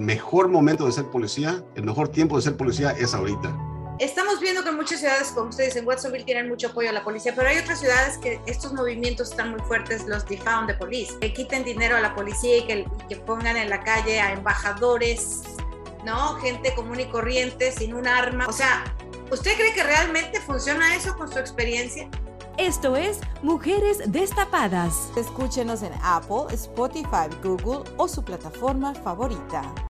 mejor 0.00 0.48
momento 0.48 0.86
de 0.86 0.92
ser 0.92 1.06
policía, 1.06 1.62
el 1.74 1.84
mejor 1.84 2.08
tiempo 2.08 2.36
de 2.36 2.42
ser 2.42 2.56
policía 2.56 2.90
es 2.92 3.14
ahorita. 3.14 3.56
Estamos 3.98 4.40
viendo 4.40 4.64
que 4.64 4.72
muchas 4.72 5.00
ciudades, 5.00 5.28
como 5.28 5.50
ustedes 5.50 5.76
en 5.76 5.86
Watsonville, 5.86 6.24
tienen 6.24 6.48
mucho 6.48 6.68
apoyo 6.68 6.88
a 6.88 6.92
la 6.92 7.04
policía, 7.04 7.34
pero 7.36 7.48
hay 7.48 7.58
otras 7.58 7.80
ciudades 7.80 8.16
que 8.16 8.40
estos 8.46 8.72
movimientos 8.72 9.30
están 9.30 9.50
muy 9.50 9.60
fuertes, 9.60 10.06
los 10.06 10.24
defund 10.26 10.68
the 10.68 10.74
police, 10.74 11.12
que 11.20 11.34
quiten 11.34 11.64
dinero 11.64 11.96
a 11.96 12.00
la 12.00 12.14
policía 12.14 12.56
y 12.56 12.66
que, 12.66 12.78
y 12.78 13.08
que 13.10 13.16
pongan 13.16 13.58
en 13.58 13.68
la 13.68 13.80
calle 13.80 14.18
a 14.18 14.32
embajadores, 14.32 15.42
¿no? 16.06 16.36
Gente 16.36 16.74
común 16.74 16.98
y 17.00 17.04
corriente, 17.06 17.70
sin 17.72 17.92
un 17.92 18.06
arma. 18.06 18.46
O 18.48 18.52
sea, 18.52 18.84
¿usted 19.30 19.54
cree 19.56 19.74
que 19.74 19.82
realmente 19.82 20.40
funciona 20.40 20.96
eso 20.96 21.14
con 21.14 21.30
su 21.30 21.38
experiencia? 21.38 22.08
Esto 22.56 22.96
es 22.96 23.20
Mujeres 23.42 23.98
Destapadas. 24.06 25.10
Escúchenos 25.16 25.82
en 25.82 25.92
Apple, 26.02 26.46
Spotify, 26.52 27.28
Google 27.42 27.90
o 27.98 28.08
su 28.08 28.22
plataforma 28.22 28.94
favorita. 28.94 29.62